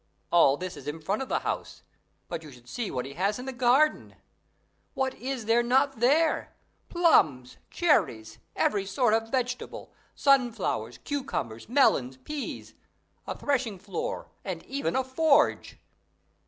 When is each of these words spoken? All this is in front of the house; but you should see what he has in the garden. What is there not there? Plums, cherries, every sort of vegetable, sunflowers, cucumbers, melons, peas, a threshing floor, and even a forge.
All 0.31 0.57
this 0.57 0.77
is 0.77 0.87
in 0.87 0.99
front 0.99 1.21
of 1.21 1.29
the 1.29 1.41
house; 1.41 1.83
but 2.27 2.41
you 2.41 2.51
should 2.51 2.67
see 2.67 2.89
what 2.89 3.05
he 3.05 3.13
has 3.13 3.37
in 3.37 3.45
the 3.45 3.53
garden. 3.53 4.15
What 4.95 5.13
is 5.13 5.45
there 5.45 5.61
not 5.61 5.99
there? 5.99 6.55
Plums, 6.89 7.57
cherries, 7.69 8.39
every 8.55 8.87
sort 8.87 9.13
of 9.13 9.29
vegetable, 9.29 9.93
sunflowers, 10.15 10.97
cucumbers, 10.97 11.69
melons, 11.69 12.17
peas, 12.17 12.73
a 13.27 13.37
threshing 13.37 13.77
floor, 13.77 14.29
and 14.43 14.63
even 14.63 14.95
a 14.95 15.03
forge. 15.03 15.77